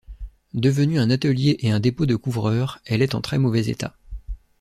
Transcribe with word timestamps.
Devenue 0.55 0.97
un 0.97 1.11
atelier 1.11 1.57
et 1.59 1.69
un 1.69 1.79
dépôt 1.79 2.07
de 2.07 2.15
couvreurs, 2.15 2.79
elle 2.87 3.03
est 3.03 3.13
en 3.13 3.21
très 3.21 3.37
mauvais 3.37 3.67
état. 3.67 3.93